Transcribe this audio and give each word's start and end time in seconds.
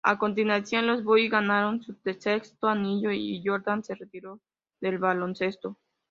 A 0.03 0.17
continuación, 0.17 0.87
los 0.87 1.03
Bulls 1.03 1.29
ganaron 1.29 1.83
su 1.83 1.93
sexto 2.17 2.67
anillo 2.67 3.11
y 3.11 3.39
Jordan 3.45 3.83
se 3.83 3.93
retiró 3.93 4.39
del 4.79 4.97
baloncesto. 4.97 5.77